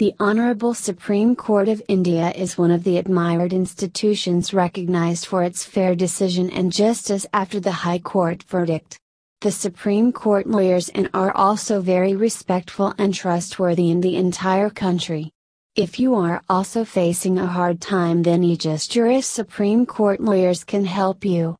[0.00, 5.62] The Honorable Supreme Court of India is one of the admired institutions recognized for its
[5.62, 8.98] fair decision and justice after the High Court verdict.
[9.42, 15.32] The Supreme Court lawyers and are also very respectful and trustworthy in the entire country.
[15.76, 20.86] If you are also facing a hard time then Aegis Jurist Supreme Court lawyers can
[20.86, 21.58] help you.